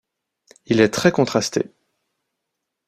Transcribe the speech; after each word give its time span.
Il 0.65 0.81
est 0.81 0.89
très 0.89 1.11
contrasté. 1.11 1.69